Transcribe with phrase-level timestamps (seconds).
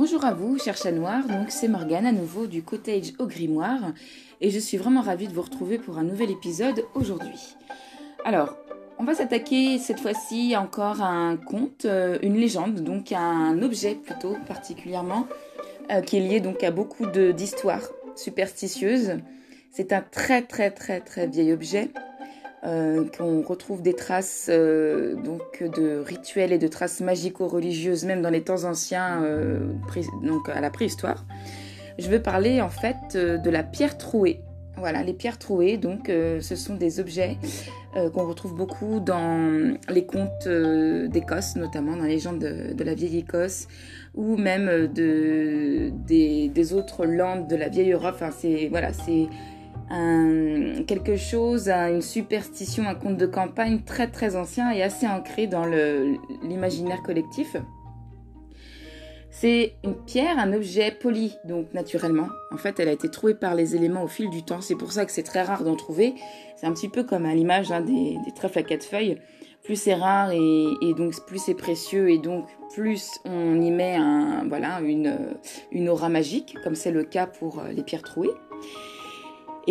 [0.00, 1.26] Bonjour à vous, cher chat noir.
[1.26, 3.92] Donc c'est Morgane à nouveau du Cottage au Grimoire
[4.40, 7.54] et je suis vraiment ravie de vous retrouver pour un nouvel épisode aujourd'hui.
[8.24, 8.56] Alors,
[8.98, 13.94] on va s'attaquer cette fois-ci encore à un conte, euh, une légende, donc un objet
[13.94, 15.26] plutôt particulièrement
[15.90, 17.86] euh, qui est lié donc à beaucoup d'histoires
[18.16, 19.18] superstitieuses.
[19.70, 21.90] C'est un très très très très vieil objet
[22.62, 28.28] euh, qu'on retrouve des traces euh, donc de rituels et de traces magico-religieuses même dans
[28.28, 29.72] les temps anciens, euh,
[30.22, 31.24] donc à la préhistoire.
[31.98, 34.42] Je veux parler en fait de la pierre trouée.
[34.76, 37.36] Voilà, les pierres trouées, donc ce sont des objets
[37.92, 43.68] qu'on retrouve beaucoup dans les contes d'Écosse, notamment dans les légendes de, la vieille Écosse,
[44.14, 48.14] ou même de, des, autres landes de la vieille Europe.
[48.14, 49.28] Enfin, c'est voilà, c'est
[49.90, 55.46] un, quelque chose, une superstition, un conte de campagne très très ancien et assez ancré
[55.46, 55.66] dans
[56.42, 57.56] l'imaginaire collectif.
[59.32, 62.28] C'est une pierre, un objet poli, donc naturellement.
[62.52, 64.60] En fait, elle a été trouée par les éléments au fil du temps.
[64.60, 66.14] C'est pour ça que c'est très rare d'en trouver.
[66.56, 69.18] C'est un petit peu comme à l'image hein, des, des, trèfles à quatre feuilles.
[69.62, 74.44] Plus c'est rare et, donc plus c'est précieux et donc plus on y met un,
[74.82, 75.36] une,
[75.70, 78.32] une aura magique, comme c'est le cas pour les pierres trouées.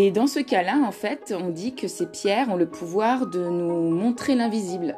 [0.00, 3.40] Et dans ce cas-là, en fait, on dit que ces pierres ont le pouvoir de
[3.40, 4.96] nous montrer l'invisible.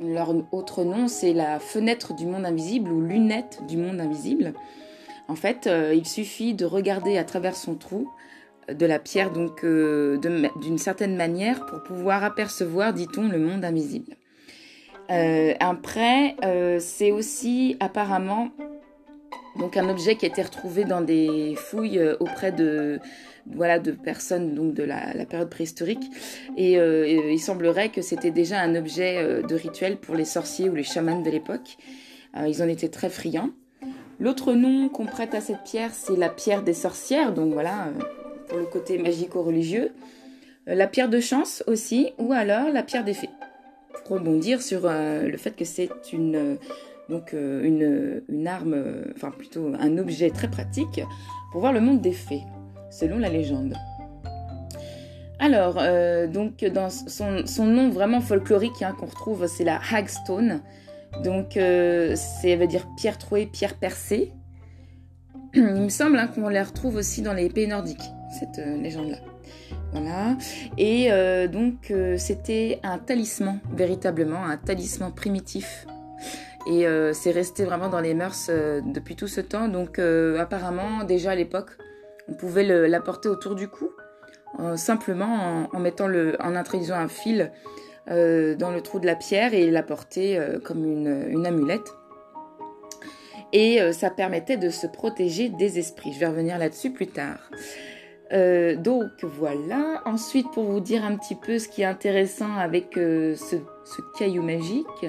[0.00, 4.52] Leur autre nom, c'est la fenêtre du monde invisible ou lunette du monde invisible.
[5.28, 8.10] En fait, euh, il suffit de regarder à travers son trou
[8.68, 10.18] euh, de la pierre, donc euh,
[10.60, 14.14] d'une certaine manière, pour pouvoir apercevoir, dit-on, le monde invisible.
[15.58, 16.36] après,
[16.80, 18.50] c'est aussi apparemment
[19.56, 23.00] donc un objet qui a été retrouvé dans des fouilles auprès de
[23.46, 26.10] voilà, de personnes donc de la, période préhistorique.
[26.58, 30.68] Euh, et, il semblerait que c'était déjà un objet euh, de rituel pour les sorciers
[30.68, 31.76] ou les chamans de l'époque.
[32.36, 33.50] Euh, ils en étaient très friands.
[34.20, 37.88] L'autre nom qu'on prête à cette pierre, c'est la pierre des sorcières, donc voilà,
[38.48, 39.90] pour le côté magico-religieux.
[40.66, 43.30] la pierre de chance aussi, ou alors la pierre des fées.
[44.04, 46.58] Pour rebondir sur le fait que c'est une
[47.08, 48.76] donc une, une, arme,
[49.14, 51.00] enfin plutôt un objet très pratique
[51.52, 52.42] pour voir le monde des fées
[52.90, 53.74] selon la légende.
[55.38, 60.62] Alors, euh, donc, dans son, nom vraiment folklorique hein, qu'on retrouve, c'est la Hagstone.
[61.22, 64.32] Donc, euh, ça veut dire pierre trouée, pierre percée.
[65.54, 69.18] Il me semble hein, qu'on la retrouve aussi dans les pays nordiques, cette euh, légende-là.
[69.92, 70.36] Voilà.
[70.76, 71.08] Et
[71.48, 75.86] donc, c'était un talisman, véritablement, un talisman primitif.
[76.66, 79.68] Et c'est resté vraiment dans les mœurs depuis tout ce temps.
[79.68, 81.76] Donc, apparemment, déjà à l'époque,
[82.28, 83.90] on pouvait l'apporter autour du cou,
[84.60, 87.52] euh, simplement en, mettant en introduisant un fil
[88.10, 91.92] euh, dans le trou de la pierre et l'apporter euh, comme une, amulette.
[93.52, 96.12] Et ça permettait de se protéger des esprits.
[96.12, 97.38] Je vais revenir là-dessus plus tard.
[98.32, 100.02] donc voilà.
[100.06, 103.56] Ensuite, pour vous dire un petit peu ce qui est intéressant avec ce,
[104.18, 105.06] caillou magique,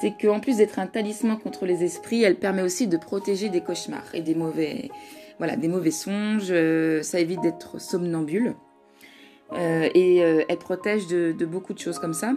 [0.00, 3.62] c'est qu'en plus d'être un talisman contre les esprits, elle permet aussi de protéger des
[3.62, 4.90] cauchemars et des mauvais,
[5.38, 8.54] voilà, des mauvais songes, euh, ça évite d'être somnambule.
[9.52, 12.34] Euh, et euh, elle protège de, beaucoup de choses comme ça.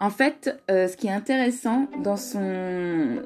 [0.00, 3.22] En fait, ce qui est intéressant dans son,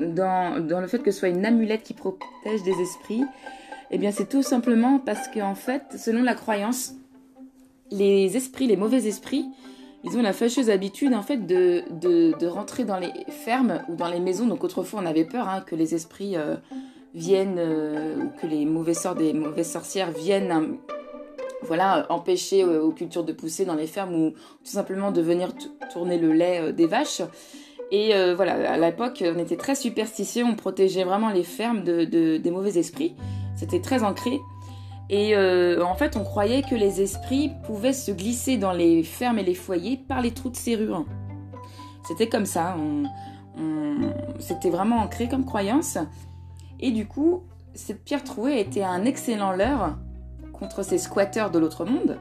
[0.00, 3.22] dans, dans, le fait que ce soit une amulette qui protège des esprits,
[3.92, 6.94] eh bien, c'est tout simplement parce qu'en fait, selon la croyance,
[7.92, 9.46] les esprits, les mauvais esprits,
[10.04, 14.08] ils ont la fâcheuse habitude en fait de, de, rentrer dans les fermes ou dans
[14.08, 14.46] les maisons.
[14.46, 16.36] Donc autrefois, on avait peur hein, que les esprits
[17.14, 20.94] viennent, euh, ou que les mauvais sorts des mauvaises sorcières viennent euh,
[21.62, 25.50] voilà, empêcher euh, aux cultures de pousser dans les fermes ou tout simplement de venir
[25.92, 27.22] tourner le lait des vaches.
[27.92, 32.50] Et voilà, à l'époque, on était très superstitieux, on protégeait vraiment les fermes de, des
[32.52, 33.16] mauvais esprits.
[33.56, 34.38] C'était très ancré.
[35.12, 39.42] Et en fait, on croyait que les esprits pouvaient se glisser dans les fermes et
[39.42, 41.04] les foyers par les trous de serrure.
[42.06, 42.76] C'était comme ça.
[44.38, 45.98] C'était vraiment ancré comme croyance.
[46.78, 47.42] Et du coup,
[47.74, 49.98] cette pierre trouée était un excellent leurre
[50.52, 52.18] contre ces squatteurs de l'autre monde.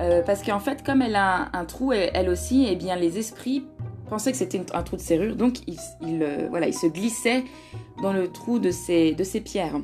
[0.00, 3.18] Euh, parce qu'en fait, comme elle a un, trou, elle, aussi, et eh bien, les
[3.18, 3.64] esprits
[4.08, 7.44] pensaient que c'était un trou de serrure, donc ils, euh, voilà, ils se glissaient
[8.02, 9.80] dans le trou de ces, de ces pierres.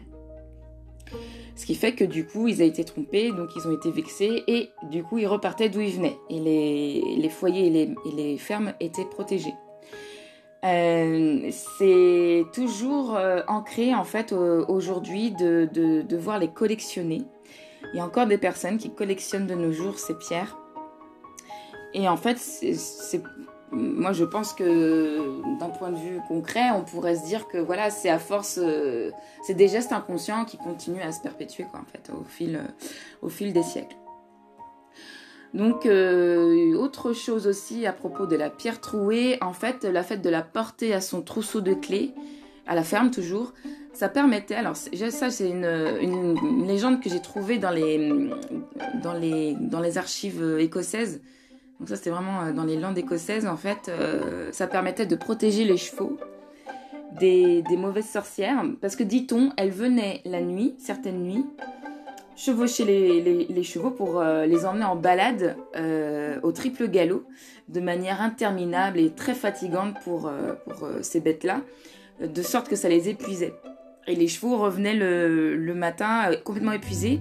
[1.54, 4.42] Ce qui fait que du coup, ils ont été trompés, donc ils ont été vexés,
[4.46, 6.16] et du coup, ils repartaient d'où ils venaient.
[6.30, 9.54] Et les, les foyers et les, les fermes étaient protégés.
[10.64, 17.22] Euh, c'est toujours euh, ancré en fait aujourd'hui de, de, devoir les collectionner.
[17.92, 20.56] Il y a encore des personnes qui collectionnent de nos jours ces pierres.
[21.94, 23.22] Et en fait, c'est
[23.72, 27.90] moi je pense que d'un point de vue concret, on pourrait se dire que voilà,
[27.90, 29.10] c'est à force, euh,
[29.42, 32.60] c'est des gestes inconscients qui continuent à se perpétuer quoi, en fait, au fil,
[33.22, 33.96] au fil des siècles.
[35.54, 40.30] Donc, autre chose aussi à propos de la pierre trouée, en fait, la fête de
[40.30, 42.14] la porter à son trousseau de clés,
[42.66, 43.52] à la ferme toujours,
[43.92, 48.30] ça permettait, alors ça c'est une, légende que j'ai trouvée dans les,
[49.02, 51.20] dans, les, dans les archives écossaises.
[51.82, 53.88] Donc ça c'était vraiment euh, dans les landes écossaises en fait.
[53.88, 56.16] Euh, ça permettait de protéger les chevaux
[57.18, 58.62] des, mauvaises sorcières.
[58.80, 61.44] Parce que dit-on, elles venaient la nuit, certaines nuits,
[62.36, 65.56] chevaucher les, chevaux pour euh, les emmener en balade
[66.44, 67.24] au triple galop
[67.68, 70.30] de manière interminable et très fatigante pour,
[71.00, 71.62] ces bêtes-là,
[72.20, 73.54] de sorte que ça les épuisait.
[74.06, 77.20] Et les chevaux revenaient le, matin complètement épuisés.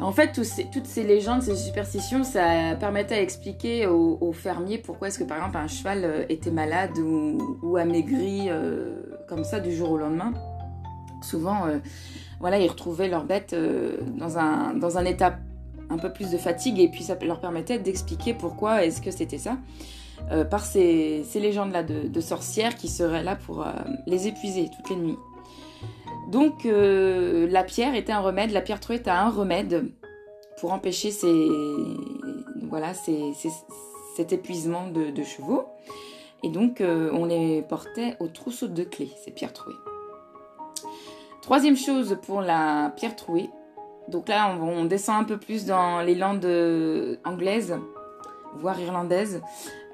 [0.00, 5.18] En fait, toutes ces légendes, ces superstitions, ça permettait à expliquer aux, fermiers pourquoi est-ce
[5.18, 8.96] que, par exemple, un cheval euh, était malade ou, amaigri euh,
[9.28, 10.32] comme ça du jour au lendemain.
[11.22, 11.66] Souvent,
[12.40, 13.54] voilà, ils retrouvaient leur bête
[14.16, 15.38] dans, un, dans un état
[15.88, 19.38] un peu plus de fatigue et puis ça leur permettait d'expliquer pourquoi est-ce que c'était
[19.38, 19.56] ça.
[20.50, 23.64] par ces, légendes-là de, de, sorcières qui seraient là pour
[24.08, 25.18] les épuiser toutes les nuits.
[26.32, 29.84] Donc euh, la pierre était un remède, la pierre trouée était un remède
[30.58, 31.50] pour empêcher ces,
[32.70, 35.66] voilà, cet épuisement de, chevaux.
[36.42, 39.74] Et donc euh, on les portait au trousseau de clés, ces pierres trouées.
[41.42, 43.50] Troisième chose pour la pierre trouée.
[44.08, 46.48] Donc là on, descend un peu plus dans les landes
[47.26, 47.76] anglaises,
[48.54, 49.42] voire irlandaises.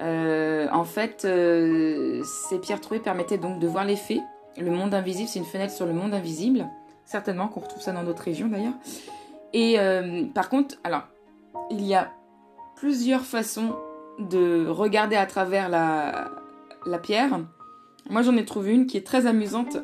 [0.01, 3.97] Euh, en fait, ces pierres trouées permettaient donc de voir les
[4.57, 6.67] le monde invisible, c'est une fenêtre sur le monde invisible.
[7.05, 8.75] Certainement qu'on retrouve ça dans d'autres régions d'ailleurs.
[9.53, 11.05] Et euh, par contre, alors,
[11.71, 12.11] il y a
[12.77, 13.75] plusieurs façons
[14.19, 16.31] de regarder à travers la,
[17.03, 17.41] pierre.
[18.11, 19.77] Moi, j'en ai trouvé une qui est très amusante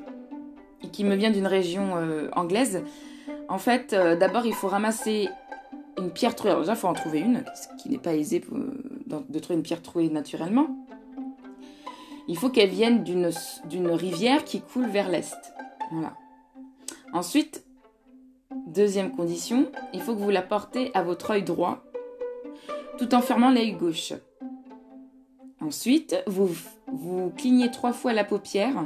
[0.83, 2.83] et qui me vient d'une région euh, anglaise.
[3.49, 5.29] En fait, euh, d'abord, il faut ramasser
[5.99, 6.51] une pierre trouée.
[6.51, 9.63] Alors déjà, il faut en trouver une, ce qui n'est pas aisé de trouver une
[9.63, 10.84] pierre trouée naturellement
[12.29, 15.53] il faut qu'elle vienne d'une rivière qui coule vers l'est.
[15.91, 16.15] Voilà.
[17.12, 17.65] Ensuite,
[18.67, 21.85] deuxième condition, il faut que vous la portez à votre œil droit,
[22.99, 24.12] tout en fermant l'œil gauche.
[25.61, 26.50] Ensuite, vous,
[26.93, 28.85] vous clignez trois fois la paupière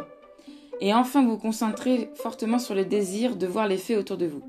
[0.81, 4.43] et enfin vous concentrez fortement sur le désir de voir les autour de vous.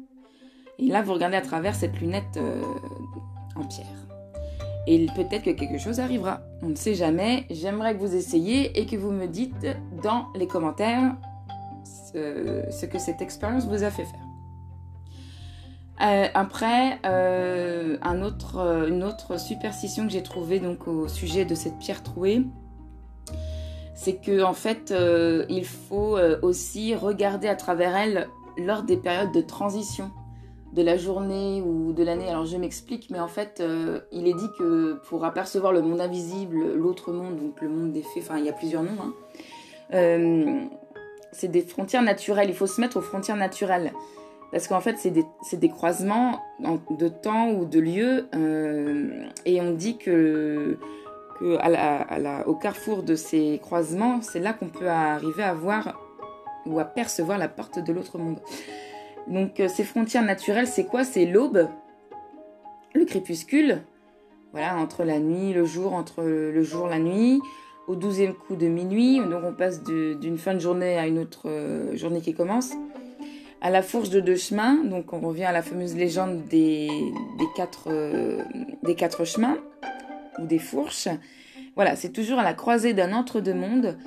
[0.78, 2.62] Et là, vous regardez à travers cette lunette euh,
[3.56, 4.09] en pierre.
[4.88, 6.42] Et peut-être que quelque chose arrivera.
[6.62, 7.46] On ne sait jamais.
[7.50, 9.68] J'aimerais que vous essayiez et que vous me dites
[10.04, 11.16] dans les commentaires
[11.84, 14.20] ce, que cette expérience vous a fait faire.
[16.02, 21.78] Euh, après, euh, autre, une autre superstition que j'ai trouvée donc au sujet de cette
[21.78, 22.46] pierre trouée,
[23.96, 28.28] c'est que en fait, euh, il faut aussi regarder à travers elle
[28.58, 30.12] lors des périodes de transition
[30.74, 32.30] de la journée ou de l'année.
[32.30, 36.02] Alors je m'explique, mais en fait, euh, il est dit que pour apercevoir le monde
[36.02, 39.14] invisible, l'autre monde, donc le monde des fées, enfin il y a plusieurs noms, hein,
[39.94, 40.62] euh,
[41.32, 42.50] c'est des frontières naturelles.
[42.50, 43.94] Il faut se mettre aux frontières naturelles.
[44.52, 48.28] Parce qu'en fait, c'est des, croisements de temps ou de lieu.
[48.34, 50.80] Euh, et on dit que,
[51.40, 56.00] au carrefour de ces croisements, c'est là qu'on peut arriver à voir
[56.66, 58.40] ou à percevoir la porte de l'autre monde.
[59.28, 61.04] Donc euh, ces frontières naturelles, c'est quoi?
[61.04, 61.68] C'est l'aube,
[62.94, 63.82] le crépuscule,
[64.52, 67.40] voilà, entre la nuit, le jour, entre le jour, la nuit,
[67.88, 71.50] au douzième coup de minuit, donc on passe d'une fin de journée à une autre
[71.50, 72.74] euh, journée qui commence.
[73.62, 76.88] À la fourche de deux chemins, donc on revient à la fameuse légende des,
[77.56, 78.44] quatre, euh,
[78.96, 79.58] quatre chemins,
[80.40, 81.10] ou des fourches.
[81.76, 83.98] Voilà, c'est toujours à la croisée d'un entre-deux-mondes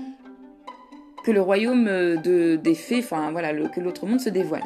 [1.25, 4.65] que le royaume de, des fées, enfin voilà, que l'autre monde se dévoile.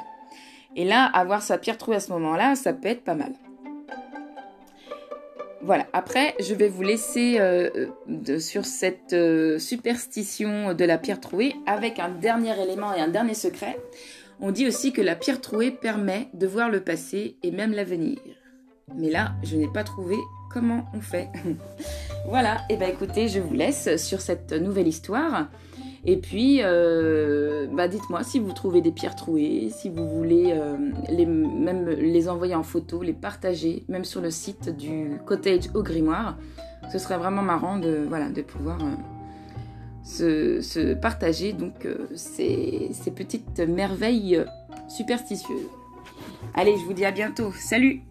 [0.76, 3.32] Et là, avoir sa pierre trouée à ce moment-là, ça peut être pas mal.
[5.62, 7.88] Voilà, après, je vais vous laisser euh,
[8.38, 13.34] sur cette euh, superstition de la pierre trouée avec un dernier élément et un dernier
[13.34, 13.76] secret.
[14.38, 18.18] On dit aussi que la pierre trouée permet de voir le passé et même l'avenir.
[18.94, 20.16] Mais là, je n'ai pas trouvé
[20.52, 21.30] comment on fait.
[22.28, 25.48] voilà, et eh bien écoutez, je vous laisse sur cette nouvelle histoire.
[26.08, 30.76] Et puis, euh, bah dites-moi si vous trouvez des pierres trouées, si vous voulez euh,
[30.78, 36.38] même les envoyer en photo, les partager, même sur le site du cottage au grimoire.
[36.92, 38.78] Ce serait vraiment marrant de, voilà, de pouvoir
[40.20, 44.44] euh, se, partager donc ces petites merveilles
[44.88, 45.68] superstitieuses.
[46.54, 47.50] Allez, je vous dis à bientôt.
[47.58, 48.05] Salut